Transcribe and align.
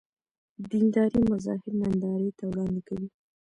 دیندارۍ 0.69 1.21
مظاهر 1.31 1.71
نندارې 1.81 2.29
ته 2.37 2.43
وړاندې 2.51 2.81
کوي. 2.87 3.07